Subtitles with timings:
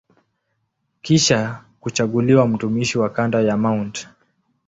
[1.01, 4.07] Kisha kuchaguliwa mtumishi wa kanda ya Mt.